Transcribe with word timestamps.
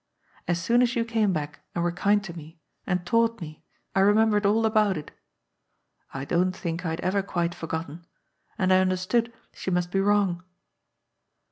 As 0.47 0.59
soon 0.59 0.81
as 0.81 0.95
you 0.95 1.05
came 1.05 1.31
back 1.31 1.59
and 1.75 1.83
were 1.83 1.91
kind 1.91 2.23
to 2.23 2.35
me 2.35 2.59
and 2.87 3.05
taught 3.05 3.39
me, 3.39 3.63
I 3.95 3.99
remembered 3.99 4.47
all 4.47 4.65
about 4.65 4.95
itj 4.95 5.09
I 6.11 6.25
don't 6.25 6.55
think 6.55 6.83
I 6.83 6.89
had 6.89 7.01
ever 7.01 7.21
quite 7.21 7.53
forgotten— 7.53 8.07
^and 8.59 8.71
I 8.73 8.79
understood 8.79 9.31
she 9.53 9.69
must 9.69 9.91
be 9.91 9.99
wrong. 9.99 10.41